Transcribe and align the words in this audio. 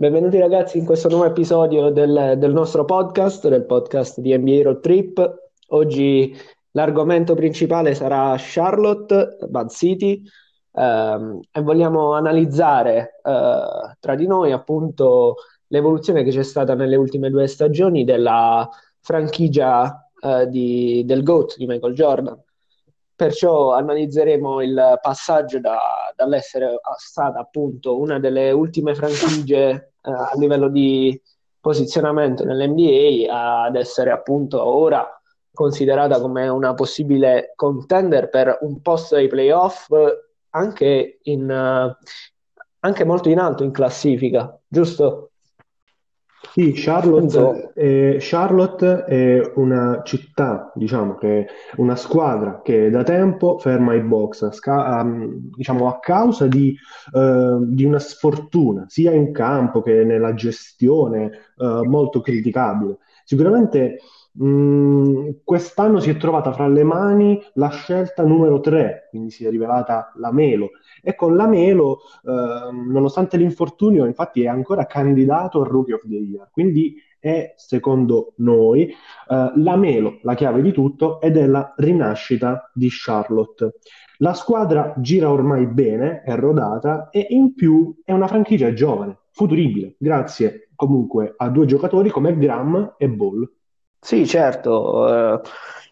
Benvenuti 0.00 0.38
ragazzi 0.38 0.78
in 0.78 0.86
questo 0.86 1.10
nuovo 1.10 1.26
episodio 1.26 1.90
del, 1.90 2.36
del 2.38 2.54
nostro 2.54 2.86
podcast, 2.86 3.46
del 3.46 3.66
podcast 3.66 4.18
di 4.20 4.34
NBA 4.34 4.62
Road 4.62 4.80
Trip. 4.80 5.50
Oggi 5.68 6.34
l'argomento 6.70 7.34
principale 7.34 7.94
sarà 7.94 8.34
Charlotte, 8.38 9.36
Bad 9.46 9.68
City, 9.68 10.22
ehm, 10.72 11.40
e 11.52 11.60
vogliamo 11.60 12.14
analizzare 12.14 13.20
eh, 13.22 13.96
tra 14.00 14.14
di 14.14 14.26
noi 14.26 14.52
appunto 14.52 15.34
l'evoluzione 15.66 16.24
che 16.24 16.30
c'è 16.30 16.44
stata 16.44 16.72
nelle 16.72 16.96
ultime 16.96 17.28
due 17.28 17.46
stagioni 17.46 18.02
della 18.04 18.66
franchigia 19.00 20.10
eh, 20.18 20.48
di, 20.48 21.02
del 21.04 21.22
GOAT 21.22 21.58
di 21.58 21.66
Michael 21.66 21.92
Jordan. 21.92 22.42
Perciò 23.14 23.74
analizzeremo 23.74 24.62
il 24.62 24.98
passaggio 25.02 25.60
da, 25.60 25.78
dall'essere 26.16 26.80
stata 26.96 27.38
appunto 27.38 28.00
una 28.00 28.18
delle 28.18 28.50
ultime 28.50 28.94
franchigie 28.94 29.89
eh, 30.02 30.10
a 30.10 30.32
livello 30.36 30.68
di 30.68 31.20
posizionamento 31.60 32.44
nell'NBA 32.44 33.64
ad 33.64 33.76
essere 33.76 34.10
appunto 34.10 34.64
ora 34.64 35.06
considerata 35.52 36.20
come 36.20 36.48
una 36.48 36.74
possibile 36.74 37.52
contender 37.54 38.30
per 38.30 38.58
un 38.62 38.80
posto 38.80 39.16
ai 39.16 39.28
playoff 39.28 39.88
anche, 40.50 41.18
in, 41.22 41.50
uh, 41.50 42.06
anche 42.80 43.04
molto 43.04 43.28
in 43.28 43.38
alto 43.38 43.62
in 43.62 43.70
classifica, 43.70 44.58
giusto? 44.66 45.29
Sì, 46.52 46.72
Charlotte, 46.74 47.72
è, 47.74 48.16
Charlotte 48.18 49.04
è 49.04 49.52
una 49.54 50.02
città, 50.04 50.72
diciamo 50.74 51.14
che 51.14 51.46
una 51.76 51.94
squadra 51.94 52.60
che 52.62 52.90
da 52.90 53.04
tempo 53.04 53.58
ferma 53.58 53.94
i 53.94 54.00
box, 54.00 54.42
a, 54.42 54.50
sca- 54.50 55.00
um, 55.00 55.50
diciamo 55.54 55.86
a 55.86 56.00
causa 56.00 56.48
di, 56.48 56.76
uh, 57.12 57.64
di, 57.64 57.84
una 57.84 58.00
sfortuna, 58.00 58.84
sia 58.88 59.12
in 59.12 59.32
campo 59.32 59.80
che 59.80 60.02
nella 60.02 60.34
gestione 60.34 61.30
uh, 61.56 61.84
molto 61.84 62.20
criticabile. 62.20 62.98
Sicuramente 63.24 63.98
Mm, 64.42 65.30
quest'anno 65.42 65.98
si 65.98 66.10
è 66.10 66.16
trovata 66.16 66.52
fra 66.52 66.68
le 66.68 66.84
mani 66.84 67.42
la 67.54 67.68
scelta 67.68 68.22
numero 68.22 68.60
3, 68.60 69.08
quindi 69.10 69.30
si 69.30 69.44
è 69.44 69.50
rivelata 69.50 70.12
la 70.16 70.32
Melo. 70.32 70.70
E 71.02 71.14
con 71.16 71.34
la 71.34 71.48
Melo, 71.48 71.98
eh, 72.24 72.72
nonostante 72.72 73.36
l'infortunio, 73.36 74.06
infatti 74.06 74.42
è 74.42 74.46
ancora 74.46 74.86
candidato 74.86 75.60
al 75.62 75.68
Rookie 75.68 75.94
of 75.94 76.06
the 76.06 76.14
Year. 76.14 76.48
Quindi 76.52 76.94
è, 77.18 77.54
secondo 77.56 78.34
noi, 78.36 78.88
eh, 78.88 79.52
la 79.56 79.76
Melo 79.76 80.20
la 80.22 80.34
chiave 80.34 80.62
di 80.62 80.72
tutto 80.72 81.20
ed 81.20 81.36
è 81.36 81.46
la 81.46 81.74
rinascita 81.76 82.70
di 82.72 82.88
Charlotte. 82.90 83.78
La 84.18 84.34
squadra 84.34 84.94
gira 84.98 85.30
ormai 85.30 85.66
bene, 85.66 86.22
è 86.22 86.36
rodata 86.36 87.08
e 87.10 87.26
in 87.30 87.54
più 87.54 88.00
è 88.04 88.12
una 88.12 88.26
franchigia 88.26 88.72
giovane, 88.72 89.18
futuribile, 89.30 89.96
grazie 89.98 90.68
comunque 90.74 91.34
a 91.36 91.48
due 91.50 91.66
giocatori 91.66 92.10
come 92.10 92.36
Graham 92.36 92.94
e 92.96 93.08
Ball. 93.08 93.50
Sì, 94.02 94.26
certo, 94.26 95.34
eh, 95.34 95.40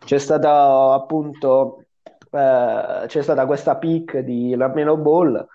c'è 0.04 0.18
stata 0.18 0.94
appunto 0.94 1.84
eh, 2.30 3.04
c'è 3.06 3.22
stata 3.22 3.46
questa 3.46 3.76
pick 3.76 4.18
di 4.20 4.54
Lamelo 4.56 4.96
Ball 4.96 5.46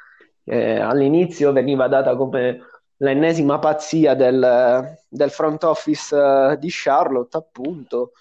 che 0.44 0.80
all'inizio 0.80 1.52
veniva 1.52 1.88
data 1.88 2.16
come 2.16 2.60
l'ennesima 2.98 3.60
pazzia 3.60 4.14
del, 4.14 4.98
del 5.10 5.30
front 5.32 5.64
office 5.64 6.16
eh, 6.16 6.58
di 6.60 6.68
Charlotte, 6.70 7.38
appunto, 7.38 8.12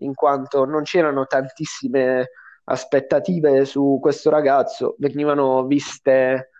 in 0.00 0.14
quanto 0.14 0.64
non 0.64 0.82
c'erano 0.82 1.26
tantissime 1.26 2.30
aspettative 2.64 3.64
su 3.66 3.98
questo 4.00 4.30
ragazzo, 4.30 4.94
venivano 4.98 5.64
viste 5.66 6.50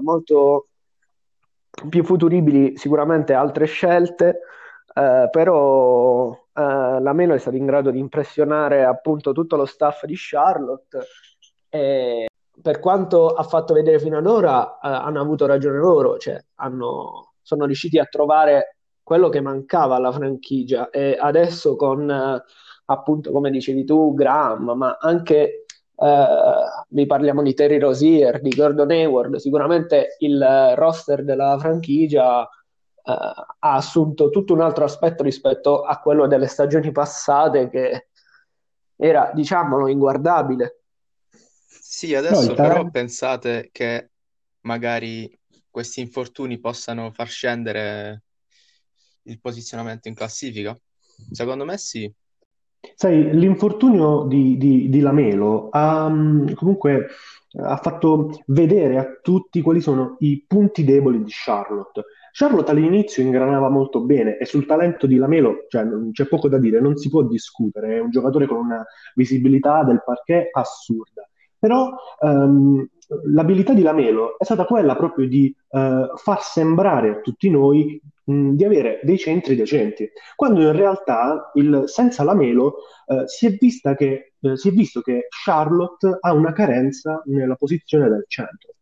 molto 0.00 0.68
più 1.88 2.04
futuribili 2.04 2.76
sicuramente 2.76 3.32
altre 3.32 3.64
scelte 3.66 4.40
eh, 4.94 5.28
però 5.30 6.30
eh, 6.32 6.40
la 7.00 7.12
Melo 7.12 7.34
è 7.34 7.38
stata 7.38 7.56
in 7.56 7.66
grado 7.66 7.90
di 7.90 7.98
impressionare 7.98 8.84
appunto 8.84 9.32
tutto 9.32 9.56
lo 9.56 9.64
staff 9.64 10.04
di 10.04 10.14
Charlotte. 10.16 10.98
E 11.68 12.26
per 12.60 12.78
quanto 12.80 13.28
ha 13.28 13.42
fatto 13.42 13.72
vedere 13.74 13.98
fino 13.98 14.18
ad 14.18 14.26
ora 14.26 14.74
eh, 14.74 14.88
hanno 14.88 15.20
avuto 15.20 15.46
ragione 15.46 15.78
loro, 15.78 16.18
cioè 16.18 16.38
hanno, 16.56 17.34
sono 17.40 17.64
riusciti 17.64 17.98
a 17.98 18.04
trovare 18.04 18.76
quello 19.02 19.28
che 19.30 19.40
mancava 19.40 19.96
alla 19.96 20.12
franchigia. 20.12 20.90
E 20.90 21.16
adesso 21.18 21.76
con 21.76 22.10
eh, 22.10 22.42
appunto 22.86 23.32
come 23.32 23.50
dicevi 23.50 23.84
tu 23.84 24.12
Graham 24.14 24.72
ma 24.76 24.98
anche 25.00 25.64
vi 26.88 27.06
parliamo 27.06 27.42
di 27.42 27.54
Terry 27.54 27.78
Rosier, 27.78 28.40
di 28.40 28.50
Gordon 28.50 28.90
Hayward, 28.90 29.36
sicuramente 29.36 30.16
il 30.18 30.72
roster 30.74 31.22
della 31.22 31.56
franchigia 31.60 32.42
eh, 32.42 32.48
ha 33.04 33.56
assunto 33.58 34.30
tutto 34.30 34.52
un 34.52 34.60
altro 34.60 34.84
aspetto 34.84 35.22
rispetto 35.22 35.82
a 35.82 35.98
quello 35.98 36.26
delle 36.26 36.46
stagioni 36.46 36.92
passate 36.92 37.68
che 37.68 38.08
era, 38.96 39.32
diciamolo, 39.34 39.88
inguardabile. 39.88 40.82
Sì, 41.66 42.14
adesso 42.14 42.48
no, 42.48 42.54
però 42.54 42.90
pensate 42.90 43.70
che 43.72 44.10
magari 44.60 45.36
questi 45.68 46.00
infortuni 46.00 46.58
possano 46.58 47.10
far 47.10 47.28
scendere 47.28 48.22
il 49.22 49.40
posizionamento 49.40 50.08
in 50.08 50.14
classifica? 50.14 50.78
Secondo 51.30 51.64
me 51.64 51.78
sì. 51.78 52.12
Sai, 52.94 53.36
l'infortunio 53.36 54.24
di, 54.24 54.56
di, 54.56 54.88
di 54.88 55.00
Lamelo 55.00 55.68
ha 55.70 56.08
mm, 56.08 56.52
comunque 56.54 57.08
ha 57.54 57.76
fatto 57.76 58.42
vedere 58.46 58.98
a 58.98 59.18
tutti 59.20 59.60
quali 59.60 59.80
sono 59.80 60.16
i 60.20 60.42
punti 60.46 60.84
deboli 60.84 61.22
di 61.22 61.30
Charlotte. 61.32 62.04
Charlotte 62.32 62.70
all'inizio 62.70 63.22
ingranava 63.22 63.68
molto 63.68 64.00
bene 64.00 64.38
e 64.38 64.46
sul 64.46 64.64
talento 64.64 65.06
di 65.06 65.16
Lamelo 65.16 65.66
cioè, 65.68 65.86
c'è 66.12 66.26
poco 66.26 66.48
da 66.48 66.58
dire, 66.58 66.80
non 66.80 66.96
si 66.96 67.10
può 67.10 67.22
discutere, 67.22 67.96
è 67.96 68.00
un 68.00 68.10
giocatore 68.10 68.46
con 68.46 68.56
una 68.56 68.84
visibilità 69.14 69.84
del 69.84 70.02
parquet 70.02 70.48
assurda. 70.50 71.28
Però 71.58 71.92
um, 72.20 72.84
l'abilità 73.26 73.72
di 73.72 73.82
Lamelo 73.82 74.38
è 74.38 74.44
stata 74.44 74.64
quella 74.64 74.96
proprio 74.96 75.28
di 75.28 75.54
uh, 75.68 76.16
far 76.16 76.42
sembrare 76.42 77.10
a 77.10 77.20
tutti 77.20 77.50
noi 77.50 78.00
mh, 78.24 78.52
di 78.54 78.64
avere 78.64 79.00
dei 79.04 79.18
centri 79.18 79.54
decenti, 79.54 80.10
quando 80.34 80.62
in 80.62 80.72
realtà 80.72 81.50
il, 81.54 81.82
senza 81.86 82.24
Lamelo 82.24 82.76
uh, 83.06 83.26
si, 83.26 83.46
è 83.46 83.94
che, 83.94 84.32
uh, 84.40 84.54
si 84.54 84.70
è 84.70 84.72
visto 84.72 85.02
che 85.02 85.26
Charlotte 85.28 86.16
ha 86.18 86.32
una 86.32 86.52
carenza 86.52 87.22
nella 87.26 87.54
posizione 87.54 88.08
del 88.08 88.24
centro. 88.26 88.72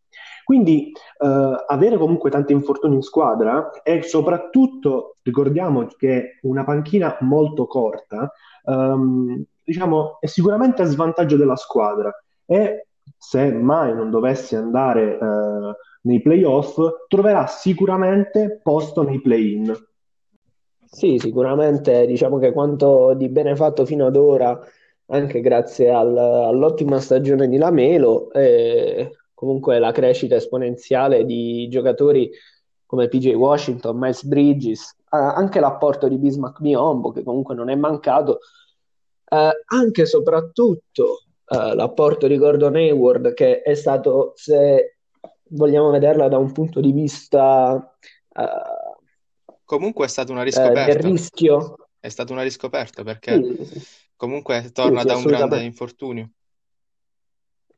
Quindi 0.50 0.90
eh, 0.90 1.64
avere 1.68 1.96
comunque 1.96 2.28
tanti 2.28 2.52
infortuni 2.52 2.96
in 2.96 3.02
squadra 3.02 3.70
e 3.84 4.02
soprattutto 4.02 5.18
ricordiamo 5.22 5.86
che 5.96 6.40
una 6.42 6.64
panchina 6.64 7.16
molto 7.20 7.68
corta 7.68 8.32
ehm, 8.66 9.44
diciamo, 9.62 10.18
è 10.18 10.26
sicuramente 10.26 10.82
a 10.82 10.86
svantaggio 10.86 11.36
della 11.36 11.54
squadra 11.54 12.12
e 12.46 12.88
se 13.16 13.52
mai 13.52 13.94
non 13.94 14.10
dovesse 14.10 14.56
andare 14.56 15.18
eh, 15.20 15.76
nei 16.00 16.20
playoff 16.20 16.80
troverà 17.06 17.46
sicuramente 17.46 18.58
posto 18.60 19.04
nei 19.04 19.20
play-in. 19.20 19.72
Sì, 20.84 21.18
sicuramente 21.20 22.06
diciamo 22.06 22.38
che 22.38 22.50
quanto 22.50 23.14
di 23.14 23.28
bene 23.28 23.54
fatto 23.54 23.86
fino 23.86 24.06
ad 24.06 24.16
ora, 24.16 24.58
anche 25.06 25.40
grazie 25.40 25.92
al, 25.92 26.18
all'ottima 26.18 26.98
stagione 26.98 27.46
di 27.46 27.56
Lamelo, 27.56 28.32
eh, 28.32 29.12
comunque 29.40 29.78
la 29.78 29.90
crescita 29.90 30.34
esponenziale 30.34 31.24
di 31.24 31.66
giocatori 31.70 32.30
come 32.84 33.08
PJ 33.08 33.32
Washington, 33.32 33.96
Miles 33.96 34.22
Bridges, 34.24 34.94
anche 35.08 35.60
l'apporto 35.60 36.08
di 36.08 36.18
Bismack 36.18 36.60
Miombo 36.60 37.10
che 37.10 37.22
comunque 37.22 37.54
non 37.54 37.70
è 37.70 37.74
mancato, 37.74 38.40
eh, 39.26 39.50
anche 39.64 40.02
e 40.02 40.04
soprattutto 40.04 41.22
eh, 41.46 41.74
l'apporto 41.74 42.26
di 42.26 42.36
Gordon 42.36 42.74
Hayward 42.76 43.32
che 43.32 43.62
è 43.62 43.72
stato, 43.74 44.34
se 44.36 44.98
vogliamo 45.48 45.88
vederla 45.88 46.28
da 46.28 46.36
un 46.36 46.52
punto 46.52 46.80
di 46.80 46.92
vista... 46.92 47.96
Eh, 48.34 49.54
comunque 49.64 50.04
è 50.04 50.08
stata 50.08 50.32
una 50.32 50.42
riscoperta. 50.42 50.84
del 50.84 50.96
rischio. 50.96 51.88
È 51.98 52.10
stata 52.10 52.34
una 52.34 52.42
riscoperta 52.42 53.02
perché 53.04 53.42
sì, 53.42 53.82
comunque 54.16 54.70
torna 54.70 55.00
sì, 55.00 55.06
da 55.06 55.16
un 55.16 55.22
grande 55.22 55.62
infortunio. 55.62 56.30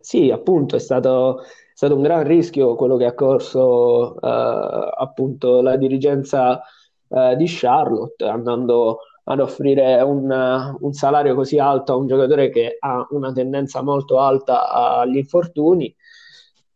Sì, 0.02 0.31
appunto, 0.32 0.75
è 0.76 0.78
stato, 0.81 1.43
è 1.43 1.46
stato 1.75 1.94
un 1.94 2.02
gran 2.02 2.25
rischio 2.25 2.75
quello 2.75 2.96
che 2.96 3.06
ha 3.06 3.14
corso 3.14 4.20
eh, 4.20 4.90
appunto 4.96 5.62
la 5.62 5.76
dirigenza 5.76 6.60
eh, 7.08 7.37
di 7.37 7.44
Charlotte, 7.46 8.25
andando 8.25 8.99
ad 9.25 9.38
offrire 9.38 10.00
un, 10.02 10.76
un, 10.81 10.93
salario 10.93 11.37
così 11.37 11.58
alto 11.60 11.93
a 11.93 11.96
un 11.96 12.08
giocatore 12.08 12.50
che 12.50 12.76
ha 12.81 13.06
una 13.10 13.32
tendenza 13.32 13.81
molto 13.82 14.19
alta 14.19 14.69
agli 14.70 15.19
infortuni. 15.19 15.94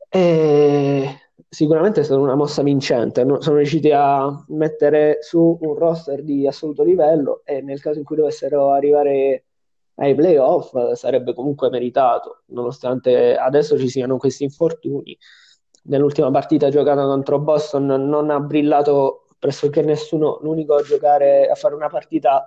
E 0.08 1.08
sicuramente 1.48 2.00
è 2.00 2.04
stata 2.04 2.20
una 2.20 2.36
mossa 2.36 2.62
vincente. 2.62 3.26
Sono 3.40 3.56
riusciti 3.56 3.90
a 3.92 4.44
mettere 4.50 5.18
su 5.20 5.58
un 5.60 5.74
roster 5.74 6.22
di 6.22 6.46
assoluto 6.46 6.84
livello 6.84 7.42
e 7.44 7.60
nel 7.60 7.80
caso 7.80 7.98
in 7.98 8.04
cui 8.04 8.16
dovessero 8.16 8.70
arrivare 8.70 9.45
ai 9.96 10.14
playoff 10.14 10.92
sarebbe 10.92 11.34
comunque 11.34 11.70
meritato, 11.70 12.42
nonostante 12.46 13.36
adesso 13.36 13.78
ci 13.78 13.88
siano 13.88 14.16
questi 14.18 14.44
infortuni. 14.44 15.16
nell'ultima 15.84 16.30
partita 16.30 16.68
giocata 16.68 17.04
contro 17.04 17.38
Boston 17.38 17.86
non 17.86 18.30
ha 18.30 18.40
brillato 18.40 19.26
pressoché 19.38 19.82
nessuno, 19.82 20.38
l'unico 20.42 20.74
a 20.74 20.82
giocare, 20.82 21.48
a 21.48 21.54
fare 21.54 21.74
una 21.74 21.88
partita, 21.88 22.46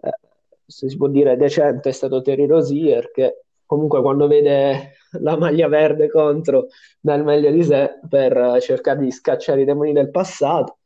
eh, 0.00 0.10
se 0.66 0.88
si 0.88 0.96
può 0.96 1.08
dire, 1.08 1.36
decente 1.36 1.90
è 1.90 1.92
stato 1.92 2.22
Terry 2.22 2.46
Rosier, 2.46 3.10
che 3.10 3.44
comunque 3.66 4.00
quando 4.00 4.26
vede 4.26 4.94
la 5.20 5.36
maglia 5.36 5.68
verde 5.68 6.08
contro 6.08 6.68
dà 7.00 7.14
il 7.14 7.24
meglio 7.24 7.50
di 7.50 7.62
sé 7.64 7.98
per 8.08 8.58
cercare 8.60 9.00
di 9.00 9.10
scacciare 9.10 9.62
i 9.62 9.64
demoni 9.64 9.92
del 9.92 10.10
passato. 10.10 10.78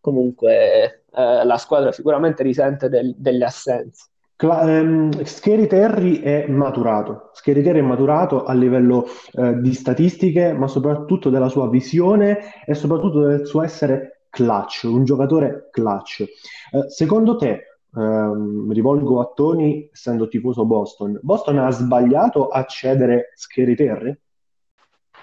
Comunque 0.00 1.04
eh, 1.10 1.44
la 1.44 1.58
squadra 1.58 1.92
sicuramente 1.92 2.42
risente 2.42 2.88
del, 2.88 3.14
delle 3.16 3.44
assenze. 3.44 4.10
Cla- 4.36 4.62
ehm, 4.68 5.24
Scary 5.24 5.66
Terry 5.66 6.20
è 6.20 6.46
maturato. 6.46 7.30
Scary 7.32 7.62
Terry 7.62 7.78
è 7.78 7.82
maturato 7.82 8.44
a 8.44 8.52
livello 8.52 9.06
eh, 9.32 9.58
di 9.60 9.72
statistiche, 9.72 10.52
ma 10.52 10.68
soprattutto 10.68 11.30
della 11.30 11.48
sua 11.48 11.70
visione 11.70 12.64
e 12.66 12.74
soprattutto 12.74 13.26
del 13.26 13.46
suo 13.46 13.62
essere 13.62 14.26
clutch, 14.28 14.82
un 14.84 15.04
giocatore 15.04 15.68
clutch. 15.70 16.20
Eh, 16.20 16.88
secondo 16.88 17.36
te, 17.36 17.78
ehm, 17.96 18.70
rivolgo 18.72 19.20
a 19.20 19.32
Tony, 19.34 19.88
essendo 19.90 20.28
tifoso 20.28 20.66
Boston, 20.66 21.18
Boston 21.22 21.58
ha 21.58 21.70
sbagliato 21.70 22.48
a 22.48 22.64
cedere 22.64 23.32
Scary 23.34 23.74
Terry? 23.74 24.18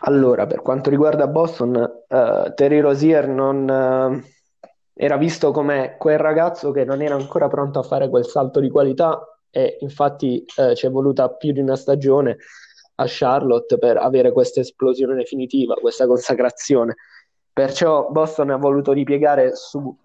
Allora, 0.06 0.48
per 0.48 0.62
quanto 0.62 0.90
riguarda 0.90 1.28
Boston, 1.28 1.76
uh, 1.76 2.54
Terry 2.56 2.80
Rosier 2.80 3.28
non, 3.28 3.70
uh, 3.70 4.22
era 4.94 5.18
visto 5.18 5.52
come 5.52 5.96
quel 5.98 6.20
ragazzo 6.20 6.72
che 6.72 6.86
non 6.86 7.02
era 7.02 7.16
ancora 7.16 7.48
pronto 7.48 7.80
a 7.80 7.84
fare 7.84 8.10
quel 8.10 8.26
salto 8.26 8.60
di 8.60 8.70
qualità 8.70 9.40
e 9.50 9.78
infatti 9.82 10.46
eh, 10.58 10.76
ci 10.76 10.86
è 10.86 10.92
voluta 10.92 11.30
più 11.30 11.52
di 11.52 11.60
una 11.60 11.76
stagione 11.76 12.38
a 12.96 13.06
Charlotte 13.08 13.78
per 13.80 13.98
avere 13.98 14.32
questa 14.32 14.60
esplosione 14.60 15.16
definitiva, 15.16 15.76
questa 15.76 16.06
consacrazione. 16.06 16.96
Perciò 17.52 18.10
Boston 18.10 18.52
ha 18.52 18.58
voluto 18.58 18.92
ripiegare 18.92 19.56
su 19.56 19.96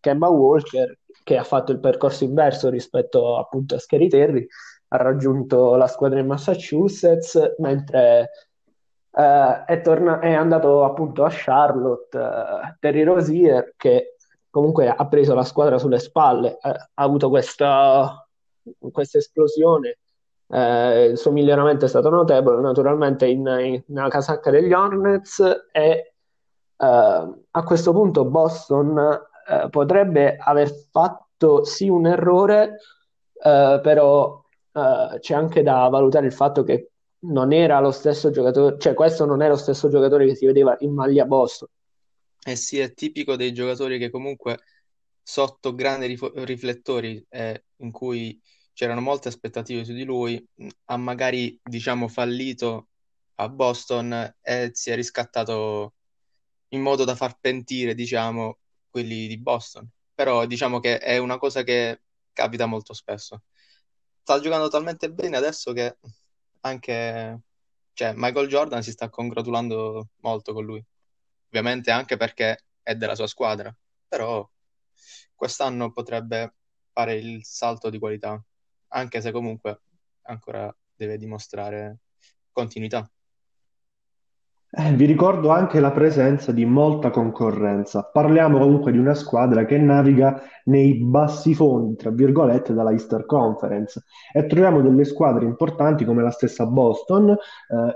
Kemba 0.00 0.28
Walker 0.28 0.98
che 1.24 1.36
ha 1.36 1.44
fatto 1.44 1.72
il 1.72 1.80
percorso 1.80 2.24
inverso 2.24 2.68
rispetto 2.68 3.38
appunto 3.38 3.74
a 3.74 3.78
Scary 3.78 4.08
Terry, 4.08 4.46
ha 4.88 4.96
raggiunto 4.98 5.74
la 5.76 5.88
squadra 5.88 6.20
in 6.20 6.26
Massachusetts, 6.26 7.54
mentre 7.58 8.30
eh, 9.10 9.64
è, 9.64 9.80
torna- 9.80 10.20
è, 10.20 10.32
andato 10.32 10.84
appunto 10.84 11.24
a 11.24 11.30
Charlotte 11.30 12.18
eh, 12.18 12.76
Terry 12.78 13.02
Rosier 13.02 13.74
che 13.76 14.15
comunque 14.56 14.88
ha 14.88 15.06
preso 15.06 15.34
la 15.34 15.44
squadra 15.44 15.76
sulle 15.76 15.98
spalle, 15.98 16.56
eh, 16.62 16.70
ha 16.70 16.88
avuto 16.94 17.28
questa, 17.28 18.26
questa 18.90 19.18
esplosione, 19.18 19.98
eh, 20.48 21.04
il 21.10 21.18
suo 21.18 21.30
miglioramento 21.30 21.84
è 21.84 21.88
stato 21.88 22.08
notevole, 22.08 22.62
naturalmente 22.62 23.26
in, 23.26 23.46
in, 23.60 23.82
nella 23.88 24.08
casacca 24.08 24.50
degli 24.50 24.72
Hornets 24.72 25.40
e 25.70 25.82
eh, 25.82 26.14
a 26.78 27.62
questo 27.64 27.92
punto 27.92 28.24
Boston 28.24 28.96
eh, 29.46 29.68
potrebbe 29.68 30.38
aver 30.38 30.72
fatto 30.90 31.64
sì 31.64 31.90
un 31.90 32.06
errore, 32.06 32.78
eh, 33.34 33.80
però 33.82 34.42
eh, 34.72 35.18
c'è 35.18 35.34
anche 35.34 35.62
da 35.62 35.86
valutare 35.88 36.24
il 36.24 36.32
fatto 36.32 36.62
che 36.62 36.92
non 37.26 37.52
era 37.52 37.78
lo 37.78 37.90
stesso 37.90 38.30
giocatore, 38.30 38.78
cioè 38.78 38.94
questo 38.94 39.26
non 39.26 39.42
è 39.42 39.48
lo 39.48 39.56
stesso 39.56 39.90
giocatore 39.90 40.24
che 40.24 40.34
si 40.34 40.46
vedeva 40.46 40.74
in 40.78 40.94
maglia 40.94 41.26
Boston. 41.26 41.68
Eh 42.48 42.54
sì, 42.54 42.78
è 42.78 42.94
tipico 42.94 43.34
dei 43.34 43.52
giocatori 43.52 43.98
che 43.98 44.08
comunque 44.08 44.60
sotto 45.20 45.74
grandi 45.74 46.16
riflettori 46.44 47.24
eh, 47.28 47.64
in 47.78 47.90
cui 47.90 48.40
c'erano 48.72 49.00
molte 49.00 49.26
aspettative 49.28 49.84
su 49.84 49.92
di 49.92 50.04
lui, 50.04 50.46
ha 50.84 50.96
magari, 50.96 51.58
diciamo, 51.60 52.06
fallito 52.06 52.90
a 53.36 53.48
Boston 53.48 54.36
e 54.40 54.70
si 54.74 54.90
è 54.90 54.94
riscattato 54.94 55.94
in 56.68 56.82
modo 56.82 57.04
da 57.04 57.16
far 57.16 57.36
pentire, 57.40 57.94
diciamo, 57.96 58.58
quelli 58.90 59.26
di 59.26 59.38
Boston. 59.38 59.88
Però 60.14 60.46
diciamo 60.46 60.78
che 60.80 60.98
è 60.98 61.18
una 61.18 61.38
cosa 61.38 61.64
che 61.64 62.02
capita 62.32 62.66
molto 62.66 62.94
spesso. 62.94 63.42
Sta 64.22 64.38
giocando 64.40 64.68
talmente 64.68 65.10
bene 65.10 65.36
adesso 65.36 65.72
che 65.72 65.98
anche 66.60 67.40
cioè, 67.92 68.12
Michael 68.14 68.48
Jordan 68.48 68.82
si 68.84 68.92
sta 68.92 69.08
congratulando 69.10 70.10
molto 70.20 70.52
con 70.52 70.64
lui 70.64 70.84
ovviamente 71.58 71.90
anche 71.90 72.16
perché 72.16 72.64
è 72.82 72.94
della 72.94 73.14
sua 73.14 73.26
squadra, 73.26 73.74
però 74.06 74.48
quest'anno 75.34 75.90
potrebbe 75.92 76.54
fare 76.92 77.14
il 77.14 77.44
salto 77.44 77.88
di 77.88 77.98
qualità, 77.98 78.42
anche 78.88 79.20
se 79.20 79.32
comunque 79.32 79.80
ancora 80.22 80.74
deve 80.94 81.16
dimostrare 81.16 82.00
continuità. 82.52 83.10
Eh, 84.78 84.92
vi 84.92 85.06
ricordo 85.06 85.48
anche 85.48 85.80
la 85.80 85.90
presenza 85.90 86.52
di 86.52 86.66
molta 86.66 87.08
concorrenza. 87.08 88.10
Parliamo 88.12 88.58
comunque 88.58 88.92
di 88.92 88.98
una 88.98 89.14
squadra 89.14 89.64
che 89.64 89.78
naviga 89.78 90.38
nei 90.64 90.96
bassi 90.96 91.54
fondi, 91.54 91.96
tra 91.96 92.10
virgolette, 92.10 92.74
dalla 92.74 92.90
Easter 92.90 93.24
Conference 93.24 94.04
e 94.34 94.44
troviamo 94.44 94.82
delle 94.82 95.04
squadre 95.04 95.46
importanti 95.46 96.04
come 96.04 96.22
la 96.22 96.30
stessa 96.30 96.66
Boston, 96.66 97.30
eh, 97.30 97.36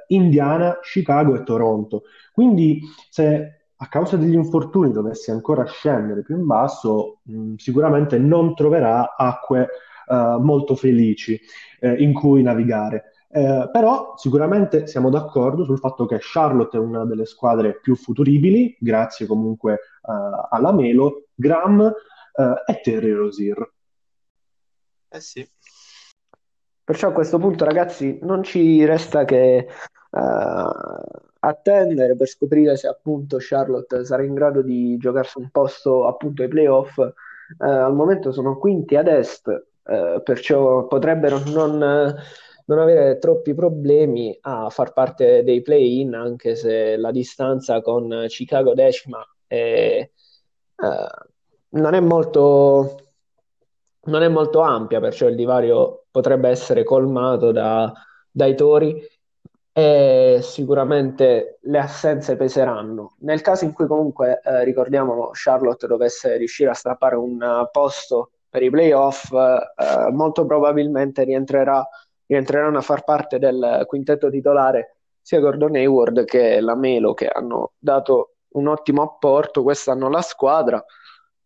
Indiana, 0.09 0.79
Chicago 0.81 1.35
e 1.35 1.43
Toronto. 1.43 2.05
Quindi 2.32 2.81
se 3.11 3.65
a 3.76 3.87
causa 3.88 4.17
degli 4.17 4.33
infortuni 4.33 4.91
dovesse 4.91 5.33
ancora 5.33 5.67
scendere 5.67 6.23
più 6.23 6.38
in 6.38 6.47
basso, 6.47 7.19
mh, 7.25 7.56
sicuramente 7.56 8.17
non 8.17 8.55
troverà 8.55 9.17
acque 9.19 9.69
eh, 10.09 10.37
molto 10.41 10.75
felici 10.76 11.38
eh, 11.79 11.93
in 12.03 12.15
cui 12.15 12.43
navigare. 12.43 13.10
Eh, 13.32 13.69
però 13.71 14.15
sicuramente 14.17 14.88
siamo 14.88 15.09
d'accordo 15.09 15.62
sul 15.62 15.79
fatto 15.79 16.05
che 16.05 16.19
Charlotte 16.21 16.77
è 16.77 16.81
una 16.81 17.05
delle 17.05 17.27
squadre 17.27 17.79
più 17.79 17.94
futuribili, 17.94 18.77
grazie 18.81 19.27
comunque 19.27 19.79
uh, 20.03 20.49
alla 20.50 20.73
Melo, 20.73 21.27
Graham 21.35 21.79
uh, 21.79 22.43
e 22.67 22.81
Terry 22.82 23.12
Rosier. 23.12 23.73
Eh 25.09 25.21
sì. 25.21 25.49
Perciò 26.82 27.09
a 27.09 27.12
questo 27.12 27.38
punto, 27.38 27.65
ragazzi, 27.65 28.19
non 28.23 28.43
ci 28.43 28.85
resta 28.85 29.25
che 29.25 29.69
uh, 30.11 30.19
attendere 31.38 32.17
per 32.17 32.26
scoprire 32.26 32.76
se 32.76 32.88
appunto 32.88 33.37
Charlotte 33.38 34.05
sarà 34.05 34.25
in 34.25 34.35
grado 34.35 34.61
di 34.61 34.97
giocarsi 34.97 35.38
un 35.38 35.50
posto 35.50 36.09
appunto 36.09 36.43
ai 36.43 36.49
playoff. 36.49 36.99
al 37.59 37.94
momento 37.94 38.33
sono 38.33 38.59
quinti 38.59 38.97
ad 38.97 39.06
est, 39.06 39.67
perciò 40.23 40.87
potrebbero 40.87 41.41
non 41.47 42.19
non 42.67 42.79
avere 42.79 43.19
troppi 43.19 43.55
problemi 43.55 44.37
a 44.43 44.69
far 44.71 44.93
parte 44.93 45.43
dei 45.43 45.62
play-in, 45.62 46.15
anche 46.15 46.55
se 46.55 46.97
la 46.97 47.11
distanza 47.11 47.81
con 47.81 48.27
Chicago 48.29 48.75
decima 48.75 49.25
è, 49.47 49.55
eh, 49.57 50.11
non, 51.71 51.95
è 51.95 52.00
molto, 52.00 52.99
non 54.05 54.23
è 54.23 54.29
molto 54.29 54.61
ampia, 54.61 55.00
perciò 55.00 55.26
il 55.29 55.37
divario 55.37 56.05
potrebbe 56.11 56.49
essere 56.49 56.85
colmato 56.85 57.52
da, 57.52 57.93
dai 58.31 58.55
tori 58.55 59.02
e 59.73 60.40
sicuramente 60.43 61.59
le 61.62 61.79
assenze 61.79 62.37
peseranno. 62.37 63.17
Nel 63.21 63.40
caso 63.40 63.64
in 63.64 63.73
cui 63.73 63.87
comunque, 63.87 64.40
eh, 64.43 64.64
ricordiamo, 64.64 65.31
Charlotte 65.33 65.87
dovesse 65.87 66.37
riuscire 66.37 66.71
a 66.71 66.75
strappare 66.75 67.17
un 67.17 67.69
posto 67.71 68.33
per 68.49 68.62
i 68.62 68.71
playoff, 68.71 69.33
eh, 69.33 70.11
molto 70.11 70.45
probabilmente 70.45 71.23
rientrerà 71.23 71.87
rientreranno 72.30 72.78
a 72.78 72.82
far 72.82 73.02
parte 73.02 73.40
del 73.40 73.84
quintetto 73.88 74.30
titolare 74.30 74.99
sia 75.20 75.40
Gordon 75.40 75.75
Hayward 75.75 76.25
che 76.25 76.60
la 76.60 76.76
Melo 76.76 77.12
che 77.12 77.26
hanno 77.26 77.72
dato 77.76 78.37
un 78.50 78.68
ottimo 78.68 79.02
apporto 79.02 79.64
quest'anno 79.64 80.06
alla 80.06 80.22
squadra 80.22 80.82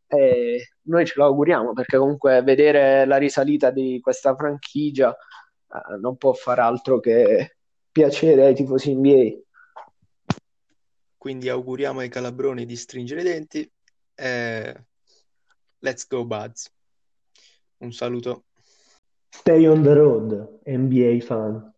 e 0.06 0.72
noi 0.82 1.06
ce 1.06 1.14
lo 1.16 1.24
auguriamo 1.24 1.72
perché 1.72 1.96
comunque 1.96 2.42
vedere 2.42 3.06
la 3.06 3.16
risalita 3.16 3.70
di 3.70 3.98
questa 4.02 4.36
franchigia 4.36 5.10
eh, 5.10 5.96
non 6.00 6.16
può 6.18 6.34
far 6.34 6.58
altro 6.58 7.00
che 7.00 7.56
piacere 7.90 8.44
ai 8.44 8.54
tifosi 8.54 8.94
NBA. 8.94 9.42
Quindi 11.16 11.48
auguriamo 11.48 12.00
ai 12.00 12.10
calabroni 12.10 12.66
di 12.66 12.76
stringere 12.76 13.22
i 13.22 13.24
denti 13.24 13.72
e 14.14 14.84
let's 15.78 16.06
go 16.06 16.26
Buds. 16.26 16.70
Un 17.78 17.92
saluto. 17.92 18.44
Stay 19.38 19.66
on 19.66 19.82
the 19.82 19.94
road, 19.96 20.48
NBA 20.66 21.20
fan. 21.20 21.73